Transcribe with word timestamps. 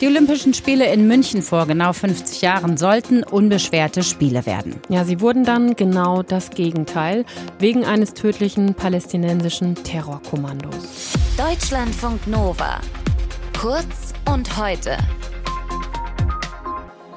Die 0.00 0.06
Olympischen 0.06 0.54
Spiele 0.54 0.92
in 0.92 1.08
München 1.08 1.42
vor 1.42 1.66
genau 1.66 1.92
50 1.92 2.40
Jahren 2.40 2.76
sollten 2.76 3.24
unbeschwerte 3.24 4.04
Spiele 4.04 4.46
werden. 4.46 4.76
Ja, 4.88 5.04
sie 5.04 5.20
wurden 5.20 5.42
dann 5.42 5.74
genau 5.74 6.22
das 6.22 6.50
Gegenteil, 6.50 7.24
wegen 7.58 7.84
eines 7.84 8.14
tödlichen 8.14 8.74
palästinensischen 8.74 9.74
Terrorkommandos. 9.74 11.14
Deutschlandfunk 11.36 12.28
Nova. 12.28 12.80
Kurz 13.60 14.14
und 14.32 14.56
heute. 14.56 14.96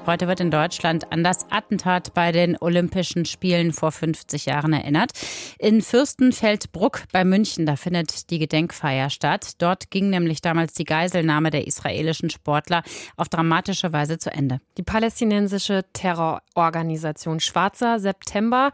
Heute 0.07 0.27
wird 0.27 0.39
in 0.39 0.49
Deutschland 0.49 1.11
an 1.11 1.23
das 1.23 1.45
Attentat 1.51 2.15
bei 2.15 2.31
den 2.31 2.57
Olympischen 2.59 3.25
Spielen 3.25 3.71
vor 3.71 3.91
50 3.91 4.47
Jahren 4.47 4.73
erinnert. 4.73 5.11
In 5.59 5.83
Fürstenfeldbruck 5.83 7.03
bei 7.11 7.23
München, 7.23 7.67
da 7.67 7.75
findet 7.75 8.31
die 8.31 8.39
Gedenkfeier 8.39 9.11
statt. 9.11 9.51
Dort 9.59 9.91
ging 9.91 10.09
nämlich 10.09 10.41
damals 10.41 10.73
die 10.73 10.85
Geiselnahme 10.85 11.51
der 11.51 11.67
israelischen 11.67 12.31
Sportler 12.31 12.81
auf 13.15 13.29
dramatische 13.29 13.93
Weise 13.93 14.17
zu 14.17 14.31
Ende. 14.31 14.59
Die 14.77 14.83
palästinensische 14.83 15.85
Terrororganisation 15.93 17.39
Schwarzer 17.39 17.99
September 17.99 18.71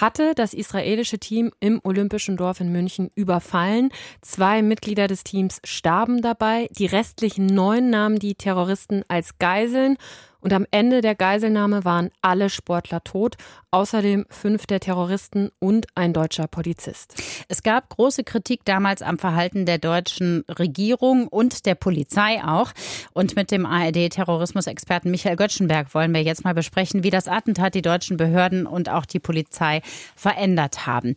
hatte 0.00 0.34
das 0.36 0.54
israelische 0.54 1.18
Team 1.18 1.50
im 1.58 1.80
Olympischen 1.82 2.36
Dorf 2.36 2.60
in 2.60 2.70
München 2.70 3.10
überfallen. 3.16 3.90
Zwei 4.20 4.62
Mitglieder 4.62 5.08
des 5.08 5.24
Teams 5.24 5.60
starben 5.64 6.22
dabei. 6.22 6.68
Die 6.78 6.86
restlichen 6.86 7.46
neun 7.46 7.90
nahmen 7.90 8.20
die 8.20 8.36
Terroristen 8.36 9.02
als 9.08 9.38
Geiseln. 9.38 9.96
Und 10.40 10.52
am 10.52 10.66
Ende 10.70 11.00
der 11.00 11.16
Geiselnahme 11.16 11.84
waren 11.84 12.10
alle 12.22 12.48
Sportler 12.48 13.02
tot, 13.02 13.36
außerdem 13.72 14.26
fünf 14.30 14.66
der 14.66 14.78
Terroristen 14.78 15.50
und 15.58 15.86
ein 15.96 16.12
deutscher 16.12 16.46
Polizist. 16.46 17.14
Es 17.48 17.62
gab 17.64 17.88
große 17.88 18.22
Kritik 18.22 18.64
damals 18.64 19.02
am 19.02 19.18
Verhalten 19.18 19.66
der 19.66 19.78
deutschen 19.78 20.44
Regierung 20.48 21.26
und 21.26 21.66
der 21.66 21.74
Polizei 21.74 22.42
auch. 22.44 22.72
Und 23.12 23.34
mit 23.34 23.50
dem 23.50 23.66
ARD-Terrorismusexperten 23.66 25.10
Michael 25.10 25.36
Göttschenberg 25.36 25.92
wollen 25.92 26.14
wir 26.14 26.22
jetzt 26.22 26.44
mal 26.44 26.54
besprechen, 26.54 27.02
wie 27.02 27.10
das 27.10 27.26
Attentat 27.26 27.74
die 27.74 27.82
deutschen 27.82 28.16
Behörden 28.16 28.66
und 28.66 28.88
auch 28.88 29.06
die 29.06 29.20
Polizei 29.20 29.82
verändert 30.14 30.86
haben. 30.86 31.16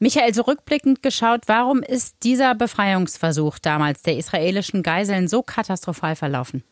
Michael, 0.00 0.34
zurückblickend 0.34 1.02
geschaut, 1.02 1.42
warum 1.46 1.82
ist 1.82 2.16
dieser 2.24 2.54
Befreiungsversuch 2.54 3.58
damals 3.58 4.02
der 4.02 4.18
israelischen 4.18 4.82
Geiseln 4.82 5.28
so 5.28 5.42
katastrophal 5.42 6.14
verlaufen? 6.14 6.62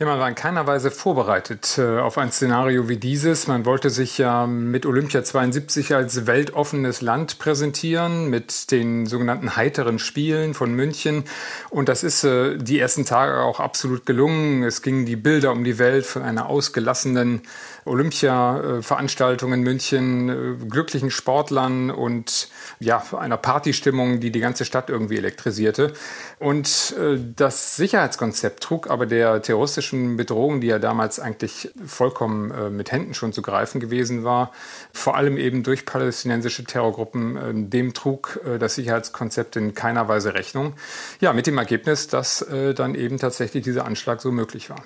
Ja, 0.00 0.06
man 0.06 0.20
war 0.20 0.28
in 0.28 0.36
keiner 0.36 0.64
Weise 0.68 0.92
vorbereitet 0.92 1.76
äh, 1.76 1.98
auf 1.98 2.18
ein 2.18 2.30
Szenario 2.30 2.88
wie 2.88 2.98
dieses. 2.98 3.48
Man 3.48 3.64
wollte 3.64 3.90
sich 3.90 4.16
ja 4.16 4.46
mit 4.46 4.86
Olympia 4.86 5.24
72 5.24 5.92
als 5.92 6.28
weltoffenes 6.28 7.00
Land 7.00 7.40
präsentieren, 7.40 8.30
mit 8.30 8.70
den 8.70 9.06
sogenannten 9.06 9.56
heiteren 9.56 9.98
Spielen 9.98 10.54
von 10.54 10.72
München. 10.72 11.24
Und 11.70 11.88
das 11.88 12.04
ist 12.04 12.22
äh, 12.22 12.58
die 12.58 12.78
ersten 12.78 13.06
Tage 13.06 13.40
auch 13.40 13.58
absolut 13.58 14.06
gelungen. 14.06 14.62
Es 14.62 14.82
gingen 14.82 15.04
die 15.04 15.16
Bilder 15.16 15.50
um 15.50 15.64
die 15.64 15.80
Welt 15.80 16.06
von 16.06 16.22
einer 16.22 16.46
ausgelassenen 16.46 17.42
Olympia-Veranstaltung 17.84 19.52
in 19.52 19.62
München, 19.62 20.28
äh, 20.28 20.64
glücklichen 20.64 21.10
Sportlern 21.10 21.90
und 21.90 22.50
ja, 22.78 23.02
einer 23.18 23.36
Partystimmung, 23.36 24.20
die 24.20 24.30
die 24.30 24.38
ganze 24.38 24.64
Stadt 24.64 24.90
irgendwie 24.90 25.16
elektrisierte. 25.16 25.92
Und 26.38 26.94
äh, 26.96 27.18
das 27.34 27.74
Sicherheitskonzept 27.74 28.62
trug 28.62 28.88
aber 28.88 29.06
der 29.06 29.42
terroristischen 29.88 30.16
Bedrohung, 30.16 30.60
die 30.60 30.66
ja 30.68 30.78
damals 30.78 31.20
eigentlich 31.20 31.70
vollkommen 31.84 32.50
äh, 32.50 32.70
mit 32.70 32.92
Händen 32.92 33.14
schon 33.14 33.32
zu 33.32 33.42
greifen 33.42 33.80
gewesen 33.80 34.24
war, 34.24 34.52
vor 34.92 35.16
allem 35.16 35.36
eben 35.36 35.62
durch 35.62 35.84
palästinensische 35.84 36.64
Terrorgruppen, 36.64 37.70
dem 37.70 37.94
trug 37.94 38.40
das 38.58 38.74
Sicherheitskonzept 38.74 39.56
in 39.56 39.74
keiner 39.74 40.08
Weise 40.08 40.34
Rechnung. 40.34 40.74
Ja, 41.20 41.32
mit 41.32 41.46
dem 41.46 41.58
Ergebnis, 41.58 42.08
dass 42.08 42.44
dann 42.74 42.94
eben 42.94 43.18
tatsächlich 43.18 43.64
dieser 43.64 43.84
Anschlag 43.84 44.20
so 44.20 44.30
möglich 44.30 44.70
war. 44.70 44.82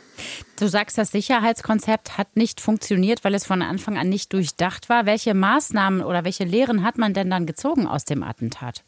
Du 0.59 0.69
sagst, 0.69 0.99
das 0.99 1.11
Sicherheitskonzept 1.11 2.19
hat 2.19 2.37
nicht 2.37 2.61
funktioniert, 2.61 3.25
weil 3.25 3.35
es 3.35 3.47
von 3.47 3.63
Anfang 3.63 3.99
an 3.99 4.09
nicht 4.09 4.33
durchdacht 4.33 4.89
war. 4.89 5.07
Welche 5.07 5.35
Maßnahmen 5.35 6.03
oder 6.03 6.25
welche 6.25 6.45
Lehren 6.45 6.85
hat 6.85 6.99
man 6.99 7.15
denn 7.15 7.31
dann 7.31 7.47
gezogen 7.47 7.87
aus 7.87 8.05
dem 8.05 8.23
Attentat? 8.23 8.85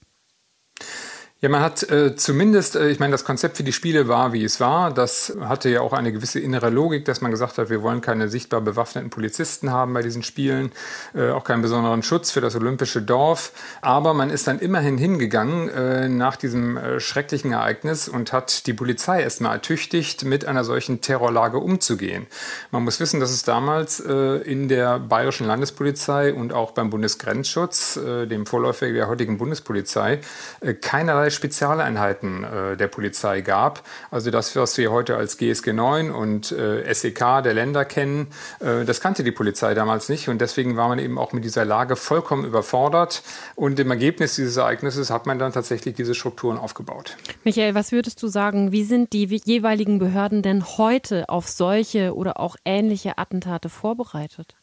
Ja, 1.44 1.50
man 1.50 1.60
hat 1.60 1.82
äh, 1.90 2.16
zumindest, 2.16 2.74
äh, 2.74 2.88
ich 2.88 3.00
meine, 3.00 3.12
das 3.12 3.26
Konzept 3.26 3.58
für 3.58 3.64
die 3.64 3.74
Spiele 3.74 4.08
war, 4.08 4.32
wie 4.32 4.44
es 4.44 4.60
war. 4.60 4.90
Das 4.90 5.36
hatte 5.42 5.68
ja 5.68 5.82
auch 5.82 5.92
eine 5.92 6.10
gewisse 6.10 6.40
innere 6.40 6.70
Logik, 6.70 7.04
dass 7.04 7.20
man 7.20 7.30
gesagt 7.30 7.58
hat, 7.58 7.68
wir 7.68 7.82
wollen 7.82 8.00
keine 8.00 8.30
sichtbar 8.30 8.62
bewaffneten 8.62 9.10
Polizisten 9.10 9.70
haben 9.70 9.92
bei 9.92 10.00
diesen 10.00 10.22
Spielen, 10.22 10.72
äh, 11.14 11.28
auch 11.32 11.44
keinen 11.44 11.60
besonderen 11.60 12.02
Schutz 12.02 12.30
für 12.30 12.40
das 12.40 12.56
olympische 12.56 13.02
Dorf. 13.02 13.52
Aber 13.82 14.14
man 14.14 14.30
ist 14.30 14.46
dann 14.46 14.58
immerhin 14.58 14.96
hingegangen 14.96 15.68
äh, 15.68 16.08
nach 16.08 16.36
diesem 16.36 16.78
äh, 16.78 16.98
schrecklichen 16.98 17.52
Ereignis 17.52 18.08
und 18.08 18.32
hat 18.32 18.66
die 18.66 18.72
Polizei 18.72 19.20
erstmal 19.20 19.52
ertüchtigt, 19.56 20.24
mit 20.24 20.46
einer 20.46 20.64
solchen 20.64 21.02
Terrorlage 21.02 21.58
umzugehen. 21.58 22.26
Man 22.70 22.84
muss 22.84 23.00
wissen, 23.00 23.20
dass 23.20 23.30
es 23.30 23.42
damals 23.42 24.00
äh, 24.00 24.38
in 24.50 24.68
der 24.68 24.98
bayerischen 24.98 25.46
Landespolizei 25.46 26.32
und 26.32 26.54
auch 26.54 26.70
beim 26.70 26.88
Bundesgrenzschutz, 26.88 27.98
äh, 27.98 28.26
dem 28.26 28.46
Vorläufer 28.46 28.90
der 28.90 29.08
heutigen 29.08 29.36
Bundespolizei, 29.36 30.20
äh, 30.62 30.72
keinerlei 30.72 31.33
Spezialeinheiten 31.34 32.44
äh, 32.44 32.76
der 32.76 32.88
Polizei 32.88 33.40
gab. 33.40 33.82
Also 34.10 34.30
das, 34.30 34.54
was 34.56 34.78
wir 34.78 34.90
heute 34.90 35.16
als 35.16 35.36
GSG 35.36 35.72
9 35.72 36.10
und 36.10 36.52
äh, 36.52 36.92
SEK 36.92 37.42
der 37.42 37.54
Länder 37.54 37.84
kennen, 37.84 38.28
äh, 38.60 38.84
das 38.84 39.00
kannte 39.00 39.24
die 39.24 39.32
Polizei 39.32 39.74
damals 39.74 40.08
nicht 40.08 40.28
und 40.28 40.40
deswegen 40.40 40.76
war 40.76 40.88
man 40.88 40.98
eben 40.98 41.18
auch 41.18 41.32
mit 41.32 41.44
dieser 41.44 41.64
Lage 41.64 41.96
vollkommen 41.96 42.44
überfordert 42.44 43.22
und 43.54 43.78
im 43.78 43.90
Ergebnis 43.90 44.36
dieses 44.36 44.56
Ereignisses 44.56 45.10
hat 45.10 45.26
man 45.26 45.38
dann 45.38 45.52
tatsächlich 45.52 45.94
diese 45.94 46.14
Strukturen 46.14 46.58
aufgebaut. 46.58 47.16
Michael, 47.44 47.74
was 47.74 47.92
würdest 47.92 48.22
du 48.22 48.28
sagen, 48.28 48.72
wie 48.72 48.84
sind 48.84 49.12
die 49.12 49.24
jeweiligen 49.44 49.98
Behörden 49.98 50.42
denn 50.42 50.64
heute 50.78 51.28
auf 51.28 51.48
solche 51.48 52.14
oder 52.14 52.40
auch 52.40 52.56
ähnliche 52.64 53.18
Attentate 53.18 53.68
vorbereitet? 53.68 54.56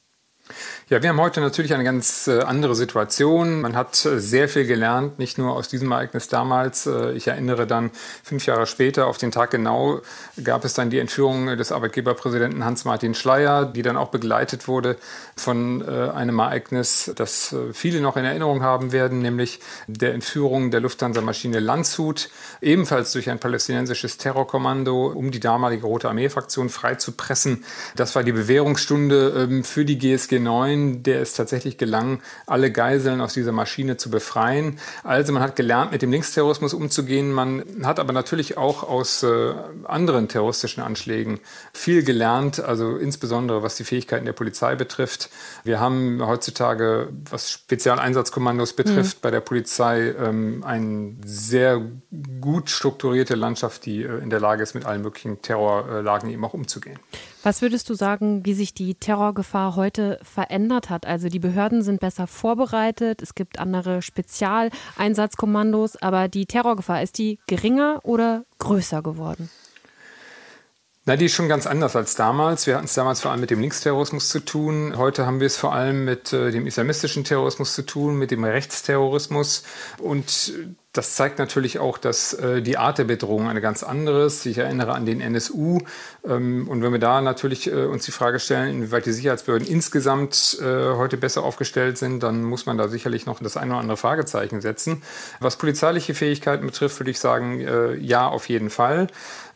Ja, 0.89 1.01
wir 1.01 1.09
haben 1.09 1.21
heute 1.21 1.41
natürlich 1.41 1.73
eine 1.73 1.83
ganz 1.83 2.27
äh, 2.27 2.41
andere 2.41 2.75
Situation. 2.75 3.61
Man 3.61 3.75
hat 3.75 4.05
äh, 4.05 4.19
sehr 4.19 4.49
viel 4.49 4.65
gelernt, 4.65 5.19
nicht 5.19 5.37
nur 5.37 5.55
aus 5.55 5.69
diesem 5.69 5.91
Ereignis 5.91 6.27
damals. 6.27 6.85
Äh, 6.85 7.13
ich 7.13 7.27
erinnere 7.27 7.65
dann 7.65 7.91
fünf 8.23 8.45
Jahre 8.45 8.65
später, 8.65 9.07
auf 9.07 9.17
den 9.17 9.31
Tag 9.31 9.51
genau, 9.51 10.01
gab 10.43 10.65
es 10.65 10.73
dann 10.73 10.89
die 10.89 10.99
Entführung 10.99 11.47
des 11.57 11.71
Arbeitgeberpräsidenten 11.71 12.65
Hans-Martin 12.65 13.13
Schleier, 13.13 13.65
die 13.65 13.81
dann 13.81 13.95
auch 13.95 14.09
begleitet 14.09 14.67
wurde 14.67 14.97
von 15.35 15.81
einem 15.81 16.39
Ereignis, 16.39 17.11
das 17.15 17.55
viele 17.73 18.01
noch 18.01 18.17
in 18.17 18.25
Erinnerung 18.25 18.61
haben 18.61 18.91
werden, 18.91 19.19
nämlich 19.19 19.59
der 19.87 20.13
Entführung 20.13 20.71
der 20.71 20.81
Lufthansa-Maschine 20.81 21.59
Landshut, 21.59 22.29
ebenfalls 22.61 23.13
durch 23.13 23.29
ein 23.29 23.39
palästinensisches 23.39 24.17
Terrorkommando, 24.17 25.07
um 25.07 25.31
die 25.31 25.39
damalige 25.39 25.85
Rote 25.85 26.09
Armee-Fraktion 26.09 26.69
freizupressen. 26.69 27.63
Das 27.95 28.15
war 28.15 28.23
die 28.23 28.31
Bewährungsstunde 28.31 29.47
ähm, 29.49 29.63
für 29.63 29.85
die 29.85 29.97
GSG 29.97 30.39
9, 30.43 31.03
der 31.03 31.21
es 31.21 31.33
tatsächlich 31.33 31.77
gelang, 31.77 32.21
alle 32.47 32.71
Geiseln 32.71 33.21
aus 33.21 33.33
dieser 33.33 33.51
Maschine 33.51 33.97
zu 33.97 34.09
befreien. 34.09 34.79
Also 35.03 35.33
man 35.33 35.41
hat 35.41 35.55
gelernt, 35.55 35.91
mit 35.91 36.01
dem 36.01 36.11
Linksterrorismus 36.11 36.73
umzugehen. 36.73 37.31
Man 37.31 37.63
hat 37.83 37.99
aber 37.99 38.13
natürlich 38.13 38.57
auch 38.57 38.83
aus 38.83 39.23
äh, 39.23 39.53
anderen 39.83 40.27
terroristischen 40.27 40.83
Anschlägen 40.83 41.39
viel 41.73 42.03
gelernt, 42.03 42.59
also 42.59 42.97
insbesondere 42.97 43.63
was 43.63 43.75
die 43.75 43.83
Fähigkeiten 43.83 44.25
der 44.25 44.33
Polizei 44.33 44.75
betrifft. 44.75 45.29
Wir 45.63 45.79
haben 45.79 46.25
heutzutage, 46.25 47.09
was 47.29 47.51
Spezialeinsatzkommandos 47.51 48.73
betrifft, 48.73 49.17
mhm. 49.17 49.21
bei 49.21 49.31
der 49.31 49.41
Polizei 49.41 50.13
ähm, 50.19 50.63
eine 50.65 51.15
sehr 51.25 51.81
gut 52.39 52.69
strukturierte 52.69 53.35
Landschaft, 53.35 53.85
die 53.85 54.03
äh, 54.03 54.19
in 54.19 54.29
der 54.29 54.39
Lage 54.39 54.63
ist, 54.63 54.73
mit 54.73 54.85
allen 54.85 55.01
möglichen 55.01 55.41
Terrorlagen 55.41 56.29
eben 56.29 56.43
auch 56.43 56.53
umzugehen. 56.53 56.99
Was 57.43 57.63
würdest 57.63 57.89
du 57.89 57.95
sagen, 57.95 58.45
wie 58.45 58.53
sich 58.53 58.75
die 58.75 58.93
Terrorgefahr 58.93 59.75
heute 59.75 60.19
verändert 60.21 60.91
hat? 60.91 61.07
Also 61.07 61.27
die 61.27 61.39
Behörden 61.39 61.81
sind 61.81 61.99
besser 61.99 62.27
vorbereitet, 62.27 63.23
es 63.23 63.33
gibt 63.33 63.57
andere 63.57 64.03
Spezialeinsatzkommandos, 64.03 65.95
aber 65.95 66.27
die 66.27 66.45
Terrorgefahr, 66.45 67.01
ist 67.01 67.17
die 67.17 67.39
geringer 67.47 67.99
oder 68.03 68.45
größer 68.59 69.01
geworden? 69.01 69.49
Na, 71.05 71.15
die 71.15 71.25
ist 71.25 71.33
schon 71.33 71.49
ganz 71.49 71.65
anders 71.65 71.95
als 71.95 72.13
damals. 72.13 72.67
Wir 72.67 72.75
hatten 72.75 72.85
es 72.85 72.93
damals 72.93 73.21
vor 73.21 73.31
allem 73.31 73.41
mit 73.41 73.49
dem 73.49 73.59
Linksterrorismus 73.59 74.29
zu 74.29 74.39
tun. 74.39 74.93
Heute 74.97 75.25
haben 75.25 75.39
wir 75.39 75.47
es 75.47 75.57
vor 75.57 75.73
allem 75.73 76.05
mit 76.05 76.31
äh, 76.31 76.51
dem 76.51 76.67
islamistischen 76.67 77.23
Terrorismus 77.23 77.73
zu 77.73 77.81
tun, 77.81 78.19
mit 78.19 78.29
dem 78.29 78.43
Rechtsterrorismus. 78.43 79.63
Und 79.97 80.53
das 80.93 81.15
zeigt 81.15 81.39
natürlich 81.39 81.79
auch, 81.79 81.97
dass 81.97 82.33
äh, 82.33 82.61
die 82.61 82.77
Art 82.77 82.97
der 82.97 83.05
Bedrohung 83.05 83.47
eine 83.47 83.61
ganz 83.61 83.81
andere 83.81 84.25
ist. 84.25 84.45
Ich 84.45 84.57
erinnere 84.57 84.93
an 84.93 85.05
den 85.05 85.21
NSU. 85.21 85.79
Ähm, 86.27 86.67
und 86.67 86.83
wenn 86.83 86.91
wir 86.91 86.99
da 86.99 87.21
natürlich 87.21 87.71
äh, 87.71 87.85
uns 87.85 88.03
die 88.03 88.11
Frage 88.11 88.39
stellen, 88.39 88.69
inwieweit 88.75 89.05
die 89.05 89.13
Sicherheitsbehörden 89.13 89.65
insgesamt 89.65 90.57
äh, 90.61 90.65
heute 90.95 91.15
besser 91.15 91.43
aufgestellt 91.43 91.97
sind, 91.97 92.23
dann 92.23 92.43
muss 92.43 92.65
man 92.65 92.77
da 92.77 92.89
sicherlich 92.89 93.25
noch 93.25 93.39
das 93.39 93.55
eine 93.55 93.71
oder 93.71 93.79
andere 93.79 93.95
Fragezeichen 93.95 94.59
setzen. 94.59 95.01
Was 95.39 95.55
polizeiliche 95.55 96.13
Fähigkeiten 96.13 96.65
betrifft, 96.65 96.99
würde 96.99 97.11
ich 97.11 97.19
sagen, 97.19 97.61
äh, 97.61 97.95
ja, 97.95 98.27
auf 98.27 98.49
jeden 98.49 98.69
Fall. 98.69 99.07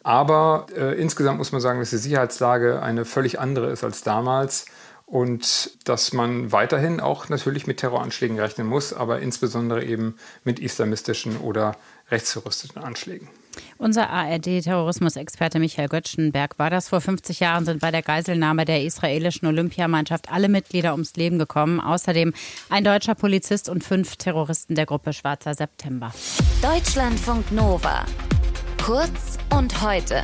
Aber 0.03 0.67
äh, 0.77 0.97
insgesamt 1.01 1.37
muss 1.37 1.51
man 1.51 1.59
sagen, 1.59 1.79
dass 1.79 1.89
die 1.89 1.97
Sicherheitslage 1.97 2.81
eine 2.81 3.03
völlig 3.03 3.39
andere 3.41 3.71
ist 3.71 3.83
als 3.83 4.03
damals 4.03 4.67
und 5.05 5.77
dass 5.87 6.13
man 6.13 6.51
weiterhin 6.51 6.99
auch 6.99 7.29
natürlich 7.29 7.67
mit 7.67 7.77
Terroranschlägen 7.77 8.39
rechnen 8.39 8.67
muss, 8.67 8.91
aber 8.91 9.19
insbesondere 9.19 9.83
eben 9.83 10.15
mit 10.43 10.59
islamistischen 10.59 11.37
oder 11.37 11.75
rechtsverrüsteten 12.09 12.83
Anschlägen. 12.83 13.29
Unser 13.77 14.09
ARD-Terrorismusexperte 14.09 15.59
Michael 15.59 15.87
Göttschenberg 15.87 16.57
war 16.59 16.69
das. 16.69 16.89
Vor 16.89 17.01
50 17.01 17.39
Jahren 17.39 17.65
sind 17.65 17.81
bei 17.81 17.91
der 17.91 18.01
Geiselnahme 18.01 18.65
der 18.65 18.83
israelischen 18.83 19.47
Olympiamannschaft 19.47 20.31
alle 20.31 20.49
Mitglieder 20.49 20.91
ums 20.91 21.15
Leben 21.15 21.39
gekommen. 21.39 21.79
Außerdem 21.79 22.33
ein 22.69 22.83
deutscher 22.83 23.15
Polizist 23.15 23.69
und 23.69 23.83
fünf 23.83 24.17
Terroristen 24.17 24.75
der 24.75 24.85
Gruppe 24.85 25.13
Schwarzer 25.13 25.53
September. 25.53 26.13
Deutschlandfunk 26.61 27.51
Nova. 27.51 28.05
Kurz 28.83 29.37
und 29.51 29.81
heute. 29.81 30.21